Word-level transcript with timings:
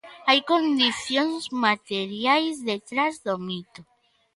Hai 0.29 0.39
condicións 0.51 1.41
materiais 1.67 2.55
detrás 2.69 3.13
do 3.25 3.35
mito. 3.47 3.81